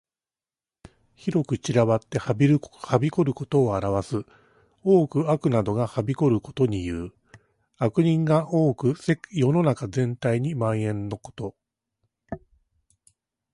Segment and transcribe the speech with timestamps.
[1.13, 4.25] 広く散らばってはびこることを表す。
[4.83, 7.11] 多く悪などがはびこることにいう。
[7.77, 8.95] 悪人が多く
[9.29, 11.55] 世の中全体に蔓延ること。